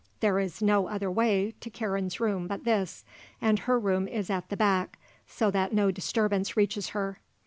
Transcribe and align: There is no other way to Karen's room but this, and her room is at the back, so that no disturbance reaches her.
There 0.19 0.39
is 0.39 0.63
no 0.63 0.87
other 0.87 1.11
way 1.11 1.53
to 1.59 1.69
Karen's 1.69 2.19
room 2.19 2.47
but 2.47 2.63
this, 2.63 3.05
and 3.39 3.59
her 3.59 3.77
room 3.77 4.07
is 4.07 4.31
at 4.31 4.49
the 4.49 4.57
back, 4.57 4.97
so 5.27 5.51
that 5.51 5.73
no 5.73 5.91
disturbance 5.91 6.57
reaches 6.57 6.89
her. 6.97 7.19